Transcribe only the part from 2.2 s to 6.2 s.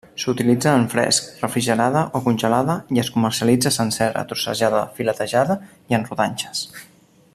congelada i es comercialitza sencera, trossejada, filetejada i en